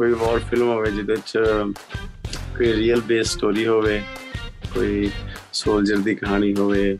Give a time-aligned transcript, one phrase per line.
[0.00, 1.38] ਕੋਈ ਵਾਰ ਫਿਲਮ ਹੋਵੇ ਜਿਹਦੇ ਚ
[2.58, 4.02] ਕੋਈ ਰੀਅਲ ਬੇਸ ਸਟੋਰੀ ਹੋਵੇ
[4.74, 5.10] ਕੋਈ
[5.52, 6.98] ਸੋਲਜਰ ਦੀ ਕਹਾਣੀ ਹੋਵੇ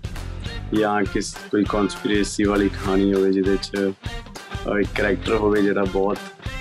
[0.75, 6.19] ਜਾਂ ਕਿਸ ਕੋਈ ਕਨਸਪੀਰੇਸੀ ਵਾਲੀ ਕਹਾਣੀ ਹੋਵੇ ਜਿਹਦੇ ਚ ਅਹ, ਇੱਕ ਕੈਰੈਕਟਰ ਹੋਵੇ ਜਿਹੜਾ ਬਹੁਤ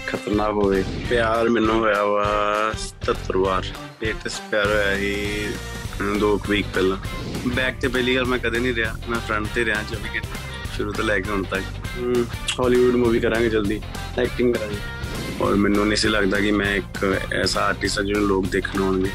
[0.07, 2.25] ਖਤਰਨਾਕ ਹੋਵੇ। ਪਿਆਰ ਮੈਨੂੰ ਹੋਇਆ ਵਾ
[2.77, 3.63] 77 ਵਾਰ।
[4.03, 5.25] ਲੇਟੈਸਟ ਪਿਆਰ ਹੋਇਆ ਸੀ
[6.19, 6.97] ਦੋ ਵੀਕ ਪਹਿਲਾਂ।
[7.47, 10.27] ਬੈਕ ਤੇ ਪਹਿਲੀ ਗੱਲ ਮੈਂ ਕਦੇ ਨਹੀਂ ਰਿਹਾ। ਮੈਂ ਫਰੰਟ ਤੇ ਰਿਹਾ 24 ਘੰਟੇ।
[10.77, 11.63] ਸ਼ੁਰੂ ਤੋਂ ਲੈ ਕੇ ਹੁਣ ਤੱਕ।
[12.59, 13.81] ਹਾਲੀਵੁੱਡ ਮੂਵੀ ਕਰਾਂਗੇ ਜਲਦੀ।
[14.17, 14.98] ਐਕਟਿੰਗ ਕਰਾਂਗੇ।
[15.41, 17.03] ਔਰ ਮੈਨੂੰ ਨਹੀਂ ਸੀ ਲੱਗਦਾ ਕਿ ਮੈਂ ਇੱਕ
[17.33, 19.11] ਐਸਾ ਆਰਟਿਸਟ ਹਾਂ ਜਿਹਨੂੰ ਲੋਕ ਦੇਖਣ ਆਉਣਗੇ।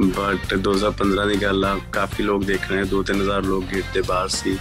[0.00, 4.56] ਬਟ 2015 ਦੀ ਗੱਲ ਆ, ਕਾਫੀ ਲੋਕ ਦੇਖ ਰਹੇ 2-3000 ਲੋਕ ਗੇਟ ਦੇ ਬਾਹਰ ਸੀ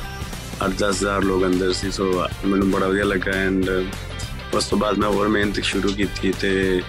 [0.62, 3.70] 8-10000 ਲੋਕ ਅੰਦਰ ਸੀ। ਸੋ ਮੈਨੂੰ ਬੜਾ ਵਧੀਆ ਲੱਗਾ ਐਂਡ
[4.54, 6.81] ਉਸ ਤੋਂ ਬਾਅਦ ਮੈਂ ਹੋਰ ਮਿਹਨਤ ਸ਼ੁਰੂ ਕੀਤੀ ਤੇ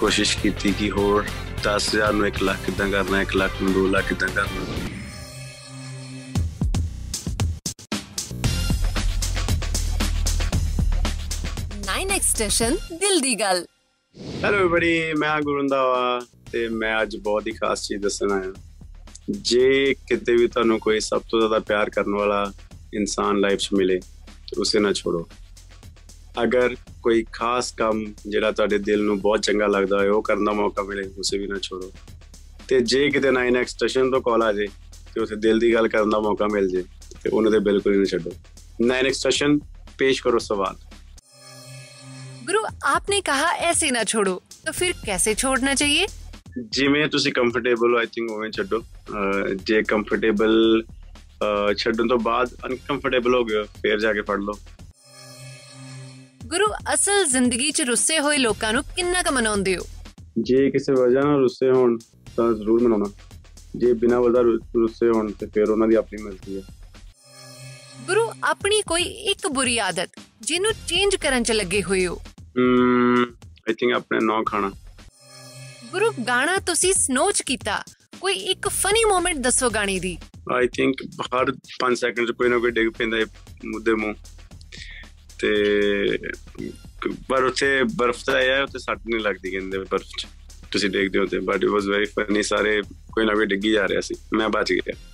[0.00, 1.24] ਕੋਸ਼ਿਸ਼ ਕੀਤੀ ਕਿ ਹੋਰ
[1.64, 4.91] 10000 ਨੂੰ 1 ਲੱਖ ਕਿਦਾਂ ਕਰਨਾ 1 ਲੱਖ ਨੂੰ 2 ਲੱਖ ਕਿਦਾਂ ਕਰਨਾ।
[12.32, 13.66] ਨਾਈਨ ਐਕਸਟੈਂਸ਼ਨ ਦਿਲ ਦੀ ਗੱਲ।
[14.44, 16.20] ਹੈਲੋ ਐਵਰੀਬਾਡੀ ਮੈਂ ਹਾਂ ਗੁਰੰਦਾਵਾ
[16.52, 18.52] ਤੇ ਮੈਂ ਅੱਜ ਬਹੁਤ ਹੀ ਖਾਸ ਚੀਜ਼ ਦੱਸਣ ਆਇਆ।
[19.30, 22.52] ਜੇ ਕਿਤੇ ਵੀ ਤੁਹਾਨੂੰ ਕੋਈ ਸਭ ਤੋਂ ਜ਼ਿਆਦਾ ਪਿਆਰ ਕਰਨ ਵਾਲਾ
[22.94, 23.98] ਇਨਸਾਨ ਲਾਈਫ 'ਚ ਮਿਲੇ,
[24.48, 25.28] ਤੇ ਉਸੇ ਨਾ ਛੋੜੋ।
[26.42, 30.52] ਅਗਰ ਕੋਈ ਖਾਸ ਕੰਮ ਜਿਹੜਾ ਤੁਹਾਡੇ ਦਿਲ ਨੂੰ ਬਹੁਤ ਚੰਗਾ ਲੱਗਦਾ ਹੋਵੇ ਉਹ ਕਰਨ ਦਾ
[30.52, 31.92] ਮੌਕਾ ਮਿਲੇ, ਉਸੇ ਵੀ ਨਾ ਛੋੜੋ।
[32.68, 34.66] ਤੇ ਜੇ ਕਿਤੇ 9x ਸਟੇਸ਼ਨ ਤੋਂ ਕਾਲ ਆ ਜੇ,
[35.14, 36.84] ਤੇ ਉਥੇ ਦਿਲ ਦੀ ਗੱਲ ਕਰਨ ਦਾ ਮੌਕਾ ਮਿਲ ਜੇ,
[37.22, 38.30] ਤੇ ਉਹਨੂੰ ਤੇ ਬਿਲਕੁਲ ਹੀ ਨਾ ਛੱਡੋ।
[38.82, 39.58] 9x ਸਟੇਸ਼ਨ
[39.98, 40.76] ਪੇਸ਼ ਕਰੋ ਸਵਾਲ।
[42.51, 44.33] गुरु आपने कहा ऐसे ना छोड़ो
[44.65, 46.07] तो फिर कैसे छोड़ना चाहिए
[46.71, 50.53] ਜਿਵੇਂ ਤੁਸੀਂ ਕੰਫਰਟੇਬਲ ਹੋ ਆਈ ਥਿੰਕ ਉਵੇਂ ਛੱਡੋ ਅਹ ਜੇ ਕੰਫਰਟੇਬਲ
[51.77, 54.53] ਛੱਡਣ ਤੋਂ ਬਾਅਦ ਅਨਕੰਫਰਟੇਬਲ ਹੋ ਗਏ ਹੋ, ਫਿਰ ਜਾ ਕੇ ਫੜ ਲਓ
[56.45, 59.85] ਗੁਰੂ ਅਸਲ ਜ਼ਿੰਦਗੀ 'ਚ ਰੁੱਸੇ ਹੋਏ ਲੋਕਾਂ ਨੂੰ ਕਿੰਨਾ ਕੁ ਮਨਾਉਂਦੇ ਹੋ
[60.41, 61.97] ਜੇ ਕਿਸੇ ਵਜ੍ਹਾ ਨਾਲ ਰੁੱਸੇ ਹੋਣ
[62.37, 63.11] ਤਾਂ ਜ਼ਰੂਰ ਮਨਾਉਣਾ
[63.75, 66.63] ਜੇ ਬਿਨਾਂ ਵਜ੍ਹਾ ਰੁ- ਰੁੱਸੇ ਹੋਣ ਤੇ ਫਿਰ ਉਹਨਾਂ ਦੀ ਆਪਣੀ ਮਰਜ਼ੀ ਹੈ
[68.07, 70.09] ਗੁਰੂ ਆਪਣੀ ਕੋਈ ਇੱਕ ਬੁਰੀ ਆਦਤ
[70.41, 72.19] ਜਿਹਨੂੰ ਚੇਂਜ ਕਰਨ 'ਚ ਲੱਗੇ ਹੋਏ ਹੋ
[72.58, 74.72] ਆਈ ਥਿੰਕ ਆਪਣੇ ਨੌ ਖਾਣਾ।
[75.90, 77.82] ਗੁਰੂ ਗਾਣਾ ਤੁਸੀਂ ਸਨੋ 'ਚ ਕੀਤਾ।
[78.20, 80.18] ਕੋਈ ਇੱਕ ਫਨੀ ਮੂਮੈਂਟ ਦੱਸੋ ਗਾਣੇ ਦੀ।
[80.52, 83.24] ਆਈ ਥਿੰਕ ਹਰ 5 ਸੈਕਿੰਡ ਚ ਕੋਈ ਨਾ ਕੋਈ ਡਿੱਗ ਪੈਂਦਾ ਹੈ
[83.64, 84.14] ਮੁੱਦੇ ਮੂੰਹ।
[85.38, 85.52] ਤੇ
[87.28, 90.26] ਪਰ ਉੱਥੇ ਬਰਫ਼ ਤਾਂ ਆਇਆ ਉੱਥੇ ਸੱਟ ਨਹੀਂ ਲੱਗਦੀ ਕਹਿੰਦੇ ਬਰਫ਼ ਚ।
[90.70, 92.82] ਤੁਸੀਂ ਦੇਖਦੇ ਹੋ ਤੇ but it was very funny ਸਾਰੇ
[93.12, 95.11] ਕੋਈ ਨਾ ਕੋਈ ਡਿੱਗੀ ਜਾ ਰਿਹਾ ਸੀ। ਮੈਂ ਬਚ ਗਿਆ।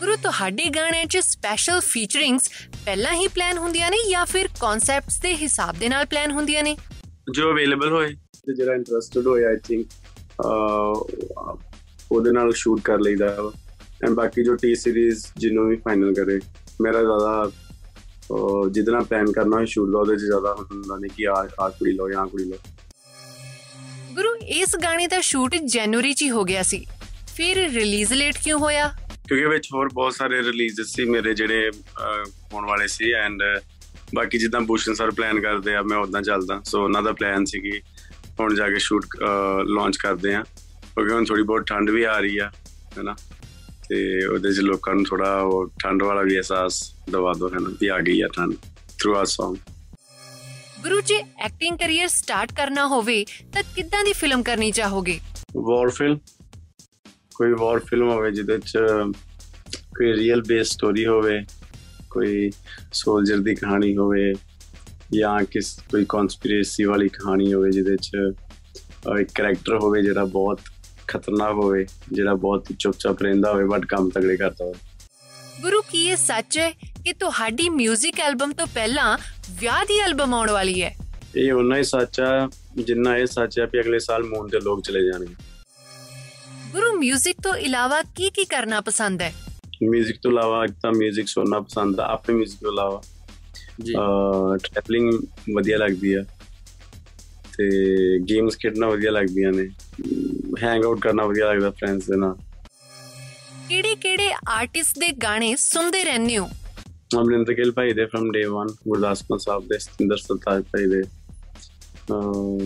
[0.00, 2.50] ਗੁਰੂ ਤੁਹਾਡੇ ਗਾਣਿਆਂ 'ਚ ਸਪੈਸ਼ਲ ਫੀਚਰਿੰਗਸ
[2.84, 6.76] ਪਹਿਲਾਂ ਹੀ ਪਲਾਨ ਹੁੰਦੀਆਂ ਨੇ ਜਾਂ ਫਿਰ ਕਨਸੈਪਟਸ ਦੇ ਹਿਸਾਬ ਦੇ ਨਾਲ ਪਲਾਨ ਹੁੰਦੀਆਂ ਨੇ?
[7.32, 9.88] ਜੋ ਅਵੇਲੇਬਲ ਹੋਏ। ਤੇ ਜਿਹੜਾ ਇੰਟਰਸਟਿਡ ਹੋਏ ਆਈ ਥਿੰਕ
[12.12, 13.26] ਉਹਦੇ ਨਾਲ ਸ਼ੂਟ ਕਰ ਲਈਦਾ
[14.04, 16.40] ਐਂਡ ਬਾਕੀ ਜੋ ਟੀ ਸੀਰੀਜ਼ ਜਿਹਨੂੰ ਵੀ ਫਾਈਨਲ ਕਰੇ
[16.82, 17.50] ਮੇਰਾ ਜ਼ਿਆਦਾ
[18.90, 21.92] ਨਾਲ ਪਲਾਨ ਕਰਨਾ ਹੈ ਸ਼ੂਟ ਦਾ ਉਹਦੇ 'ਚ ਜ਼ਿਆਦਾ ਹੁੰਦਾ ਨਹੀਂ ਕਿ ਆ ਆ ਕੁੜੀ
[21.92, 22.56] ਲਓ ਜਾਂ ਆਹ ਕੁੜੀ ਲਓ।
[24.14, 26.86] ਗੁਰੂ ਇਸ ਗਾਣੇ ਦਾ ਸ਼ੂਟ ਜਨਵਰੀ 'ਚ ਹੀ ਹੋ ਗਿਆ ਸੀ।
[27.36, 28.92] ਫਿਰ ਰਿਲੀਜ਼ ਲੇਟ ਕਿਉਂ ਹੋਇਆ?
[29.30, 31.70] ਕਿਉਂਕਿ ਵਿੱਚ ਹੋਰ ਬਹੁਤ ਸਾਰੇ ਰਿਲੀਜ਼ ਸੀ ਮੇਰੇ ਜਿਹੜੇ
[32.52, 33.42] ਹੋਣ ਵਾਲੇ ਸੀ ਐਂਡ
[34.14, 37.60] ਬਾਕੀ ਜਿੱਦਾਂ ਭੂਸ਼ਣ ਸਰ ਪਲਾਨ ਕਰਦੇ ਆ ਮੈਂ ਉਦਾਂ ਚੱਲਦਾ। ਸੋ ਉਹਨਾਂ ਦਾ ਪਲਾਨ ਸੀ
[37.60, 37.80] ਕਿ
[38.40, 39.06] ਹੁਣ ਜਾ ਕੇ ਸ਼ੂਟ
[39.66, 42.50] ਲਾਂਚ ਕਰਦੇ ਆ। ਕਿਉਂਕਿ ਹੁਣ ਥੋੜੀ ਬਹੁਤ ਠੰਡ ਵੀ ਆ ਰਹੀ ਆ
[42.98, 43.14] ਹੈਨਾ?
[43.88, 47.70] ਤੇ ਉਹਦੇ 'ਚ ਲੋਕਾਂ ਨੂੰ ਥੋੜਾ ਉਹ ਠੰਡ ਵਾਲਾ ਵੀ ਅਹਿਸਾਸ ਦਵਾ ਦੋ ਹੈਨਾ?
[47.80, 48.54] ਵੀ ਆ ਗਈ ਆ ਠੰਡ
[48.98, 49.56] ਥਰੂ ਆ Song
[50.82, 53.24] Guru ji acting career start ਕਰਨਾ ਹੋਵੇ
[53.54, 55.18] ਤਾਂ ਕਿੱਦਾਂ ਦੀ ਫਿਲਮ ਕਰਨੀ ਚਾਹੋਗੇ?
[55.56, 56.18] ਵਾਰ ਫਿਲਮ
[57.40, 58.78] ਕੋਈ ਵਾਰ ਫਿਲਮ ਹੋਵੇ ਜਿਹਦੇ ਚ
[59.74, 61.40] ਕੋਈ ਰੀਅਲ ਬੇਸ ਸਟੋਰੀ ਹੋਵੇ
[62.10, 62.50] ਕੋਈ
[62.92, 64.34] ਸੋਲਜਰ ਦੀ ਕਹਾਣੀ ਹੋਵੇ
[65.12, 68.10] ਜਾਂ ਕਿਸ ਕੋਈ ਕਨਸਪੀਰੇਸੀ ਵਾਲੀ ਕਹਾਣੀ ਹੋਵੇ ਜਿਹਦੇ ਚ
[69.20, 70.60] ਇੱਕ ਕੈਰੈਕਟਰ ਹੋਵੇ ਜਿਹੜਾ ਬਹੁਤ
[71.08, 74.88] ਖਤਰਨਾਕ ਹੋਵੇ ਜਿਹੜਾ ਬਹੁਤ ਚੁੱਪਚਾਪ ਰਹਿੰਦਾ ਹੋਵੇ ਬਟ ਕੰਮ ਤਗੜੇ ਕਰਦਾ ਹੋਵੇ।
[75.62, 76.70] ਗੁਰੂ ਕੀ ਇਹ ਸੱਚ ਹੈ
[77.04, 79.18] ਕਿ ਤੁਹਾਡੀ 뮤직 ਐਲਬਮ ਤੋਂ ਪਹਿਲਾਂ
[79.60, 80.96] ਵਿਆਹ ਦੀ ਐਲਬਮ ਆਉਣ ਵਾਲੀ ਹੈ?
[81.36, 84.82] ਇਹ ਉਹਨਾਂ ਹੀ ਸੱਚ ਆ ਜਿੰਨਾ ਇਹ ਸੱਚ ਆ ਵੀ ਅਗਲੇ ਸਾਲ ਮੂਨ ਤੇ ਲੋਕ
[84.82, 85.34] ਚਲੇ ਜਾਣਗੇ।
[86.72, 89.34] ਗੁਰੂ 뮤직 ਤੋਂ ਇਲਾਵਾ ਕੀ ਕੀ ਕਰਨਾ ਪਸੰਦ ਹੈ?
[89.90, 93.02] ਮਿਊਜ਼ਿਕ ਤੋਂ ਇਲਾਵਾ ਇੱਕ ਤਾਂ ਮਿਊਜ਼ਿਕ ਸੁਣਨਾ ਪਸੰਦ ਆ ਆਪਣੇ ਮਿਊਜ਼ਿਕ ਤੋਂ ਇਲਾਵਾ।
[93.80, 93.92] ਜੀ।
[94.62, 95.12] ਟਰੈਵਲਿੰਗ
[95.56, 96.22] ਵਧੀਆ ਲੱਗਦੀ ਆ।
[97.58, 97.68] ਤੇ
[98.20, 99.68] ਗੇਮਸ ਖੇਡਣਾ ਵਧੀਆ ਲੱਗਦੀਆਂ ਨੇ।
[100.62, 102.36] ਹੈਂਗ ਆਊਟ ਕਰਨਾ ਵਧੀਆ ਲੱਗਦਾ ਫਰੈਂਡਸ ਦੇ ਨਾਲ।
[103.68, 106.48] ਕਿਹੜੇ ਕਿਹੜੇ ਆਰਟਿਸਟ ਦੇ ਗਾਣੇ ਸੁਣਦੇ ਰਹਿੰਦੇ ਹੋ?
[107.20, 111.02] ਅਮਰਿੰਦਰ ਗਿੱਲ ਭਾਈ ਦੇ ਫਰਮ ਡੇ 1 ਗੁਰਦਾਸਪੁਰ ਸਾਹਿਬ ਦੇ ਸਤਿੰਦਰ ਸਰਤਾਜ ਭਾਈ ਦੇ
[112.12, 112.58] ਅਮ,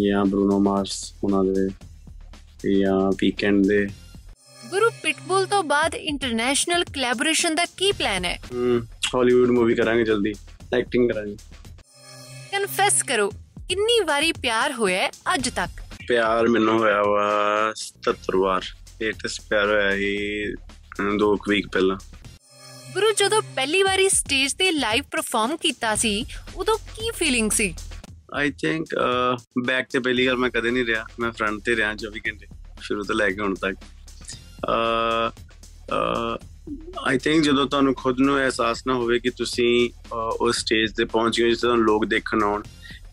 [0.00, 1.68] ਜਾਂ ਬਰੂਨੋ ਮਾਰਸ ਉਹਨਾਂ ਦੇ।
[2.66, 3.86] ਜਾਂ ਵੀਕਐਂਡ ਦੇ।
[4.60, 8.38] ਗੁਰੂ ਪਿਟਬੁਲ ਤੋਂ ਬਾਅਦ ਇੰਟਰਨੈਸ਼ਨਲ ਕੋਲੈਬੋਰੇਸ਼ਨ ਦਾ ਕੀ ਪਲਾਨ ਹੈ?
[9.14, 10.32] ਹਾਲੀਵੁੱਡ ਮੂਵੀ ਕਰਾਂਗੇ ਜਲਦੀ।
[10.78, 11.36] ਐਕਟਿੰਗ ਕਰਾਂਗੇ।
[12.52, 13.28] ਕਨਫੈਸ ਕਰੋ
[13.68, 15.82] ਕਿੰਨੀ ਵਾਰੀ ਪਿਆਰ ਹੋਇਆ ਹੈ ਅੱਜ ਤੱਕ?
[16.08, 18.62] ਪਿਆਰ ਮੈਨੂੰ ਹੋਇਆ ਵਾ 77 ਵਾਰ।
[19.02, 20.54] ਲੇਟੈਸਟ ਪਿਆਰ ਹੋਇਆ ਸੀ
[21.18, 21.96] ਦੋ ਵੀਕ ਪਹਿਲਾਂ।
[22.94, 26.24] ਗੁਰੂ ਜਦੋਂ ਪਹਿਲੀ ਵਾਰੀ ਸਟੇਜ ਤੇ ਲਾਈਵ ਪਰਫਾਰਮ ਕੀਤਾ ਸੀ
[26.56, 27.74] ਉਦੋਂ ਕੀ ਫੀਲਿੰਗ ਸੀ?
[28.34, 28.86] ਆਈ ਥਿੰਕ
[29.66, 32.46] ਬੈਕ ਤੇ ਪਹਿਲੀ ਗੱਲ ਮੈਂ ਕਦੇ ਨਹੀਂ ਰਿਹਾ। ਮੈਂ ਫਰੰਟ ਤੇ ਰਿਹਾ 24 ਘੰਟੇ।
[32.80, 33.76] ਸ਼ੁਰੂ ਤੋਂ ਲੈ ਕੇ ਹੁਣ ਤੱਕ।
[37.06, 41.04] ਆਈ ਥਿੰਕ ਜਦੋਂ ਤੁਹਾਨੂੰ ਖੁਦ ਨੂੰ ਅਹਿਸਾਸ ਨਾ ਹੋਵੇ ਕਿ ਤੁਸੀਂ ਅਹ, ਉਸ ਸਟੇਜ ਤੇ
[41.04, 42.62] ਪਹੁੰਚ ਗਏ ਜਿੱਥੇ ਤੁਹਾਨੂੰ ਲੋਕ ਦੇਖਣ ਆਉਣ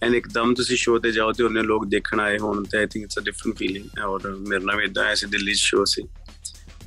[0.03, 3.05] ਐਂਡ ਇੱਕਦਮ ਤੁਸੀਂ ਸ਼ੋਅ ਤੇ ਜਾਓ ਤੇ ਉਹਨੇ ਲੋਕ ਦੇਖਣ ਆਏ ਹੋਣ ਤੇ I think
[3.05, 6.03] it's a different feeling ਔਰ ਮੇਰੇ ਨਾਲ ਵੀ ਇਦਾਂ ਐਸੀ ਦਿੱਲੀ ਸ਼ੋਅ ਸੀ।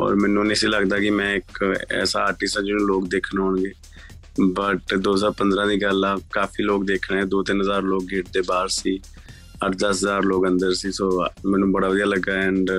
[0.00, 3.72] ਔਰ ਮੈਨੂੰ ਨਹੀਂ ਸੀ ਲੱਗਦਾ ਕਿ ਮੈਂ ਇੱਕ ਐਸਾ ਆਰਟਿਸਟ ਹਾਂ ਜਿਹਨੂੰ ਲੋਕ ਦੇਖਣ ਆਉਣਗੇ।
[4.40, 8.98] ਬਟ 2015 ਦੀ ਗੱਲ ਆ, ਕਾਫੀ ਲੋਕ ਦੇਖ ਰਹੇ 2-3000 ਲੋਕ ਗੇਟ ਦੇ ਬਾਹਰ ਸੀ
[9.66, 12.70] 8-10000 ਲੋਕ ਅੰਦਰ ਸੀ। ਸੋ ਮੈਨੂੰ ਬੜਾ ਵਧੀਆ ਲੱਗਾ ਐਂਡ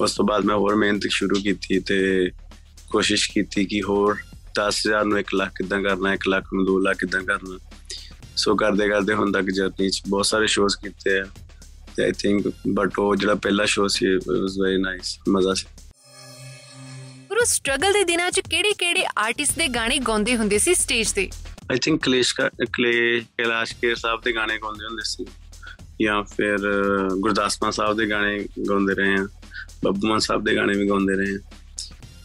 [0.00, 2.30] ਉਸ ਤੋਂ ਬਾਅਦ ਮੈਂ ਹੋਰ ਮਿਹਨਤ ਸ਼ੁਰੂ ਕੀਤੀ ਤੇ
[2.90, 4.16] ਕੋਸ਼ਿਸ਼ ਕੀਤੀ ਕਿ ਹੋਰ
[4.54, 7.58] 10000 ਨੂੰ 1 ਲੱਖ ਕਿਦਾਂ ਕਰਨਾ 1 ਲੱਖ ਨੂੰ 2 ਲੱਖ ਕਿਦਾਂ ਕਰਨਾ।
[8.36, 11.24] ਸੋ ਕਰਦੇ ਕਰਦੇ ਹੁਣ ਤੱਕ ਜਰਨੀ ਚ ਬਹੁਤ ਸਾਰੇ ਸ਼ੋਜ਼ ਕੀਤੇ ਆ।
[11.96, 15.66] ਤੇ ਆਈ ਥਿੰਕ ਬਟ ਉਹ ਜਿਹੜਾ ਪਹਿਲਾ ਸ਼ੋਅ ਸੀ ਇਟ ਵਾਸ ਵੈਰੀ ਨਾਈਸ ਮਜ਼ਾ ਸੀ।
[17.38, 21.30] ਗੁਰੂ ਸਟਰਗਲ ਦੇ ਦਿਨਾਂ 'ਚ ਕਿਹੜੇ-ਕਿਹੜੇ ਆਰਟਿਸਟ ਦੇ ਗਾਣੇ ਗਾਉਂਦੇ ਹੁੰਦੇ ਸੀ ਸਟੇਜ ਤੇ?
[21.72, 22.34] ਆਈ ਥਿੰਕ ਕਲੇਸ਼
[22.72, 25.26] ਕਲੇ ਕੈਲਾਸ਼ ਕੇਰ ਸਾਹਿਬ ਦੇ ਗਾਣੇ ਗਾਉਂਦੇ ਹੁੰਦੇ ਸੀ।
[26.02, 26.58] ਜਾਂ ਫਿਰ
[27.18, 29.28] ਗੁਰਦਾਸ ਮਾਨ ਸਾਹਿਬ ਦੇ ਗਾਣੇ ਗਾਉਂਦੇ ਰਹੇ ਆ
[29.84, 31.38] ਬੱਬੂ ਮਾਨ ਸਾਹਿਬ ਦੇ ਗਾਣੇ ਵੀ ਗਾਉਂਦੇ ਰਹੇ ਆ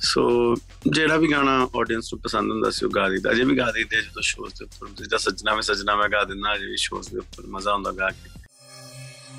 [0.01, 0.55] ਸੋ
[0.87, 4.01] ਜਿਹੜਾ ਵੀ ਗਾਣਾ ਆਡੀਅנס ਨੂੰ ਪਸੰਦ ਹੁੰਦਾ ਸੀ ਉਹ ਗਾ ਦਿੰਦਾ ਅਜੇ ਵੀ ਗਾ ਦਿੰਦੇ
[4.01, 7.17] ਜਦੋਂ ਸ਼ੋਅਸ ਦੇ ਉੱਪਰ ਜਿੱਦਾਂ ਸੱਜਣਾ ਮੈਂ ਸੱਜਣਾ ਮੈਂ ਗਾ ਦਿੰਦਾ ਅਜੇ ਵੀ ਸ਼ੋਅਸ ਦੇ
[7.17, 8.29] ਉੱਪਰ ਮਜ਼ਾ ਆਉਂਦਾ ਗਾ ਕੇ।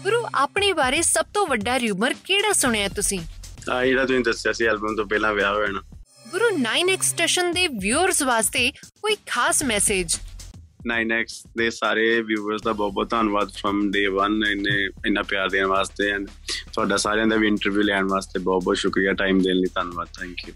[0.02, 3.20] ਗੁਰੂ ਆਪਣੇ ਬਾਰੇ ਸਭ ਤੋਂ ਵੱਡਾ ਰਿਊਮਰ ਕਿਹੜਾ ਸੁਣਿਆ ਤੁਸੀਂ?
[3.70, 5.82] ਆ ਜਿਹੜਾ ਤੁਸੀਂ ਦੱਸਿਆ ਸੀ ਐਲਬਮ ਤੋਂ ਪਹਿਲਾਂ ਵਿਆਹ ਹੋਇਆ ਨਾ।
[6.32, 8.70] ਗੁਰੂ 9x ਸਟੇਸ਼ਨ ਦੇ ਵਿਊਅਰਸ ਵਾਸਤੇ
[9.02, 10.16] ਕੋਈ ਖਾਸ ਮੈਸੇਜ
[10.92, 11.24] 9x
[11.58, 16.10] ਦੇ ਸਾਰੇ ਵਿਊਅਰਸ ਦਾ ਬਹੁਤ ਬਹੁਤ ਧੰਨਵਾਦ ਫਰਮ ਡੇ 1 ਇਹਨੇ ਇੰਨਾ ਪਿਆਰ ਦੇਣ ਵਾਸਤੇ
[16.10, 16.26] ਐਂਡ
[16.72, 20.48] ਤੁਹਾਡਾ ਸਾਰਿਆਂ ਦਾ ਵੀ ਇੰਟਰਵਿਊ ਲੈਣ ਵਾਸਤੇ ਬਹੁਤ ਬਹੁਤ ਸ਼ੁਕਰੀਆ ਟਾਈਮ ਦੇਣ ਲਈ ਧੰਨਵਾਦ ਥੈਂਕ
[20.48, 20.54] ਯੂ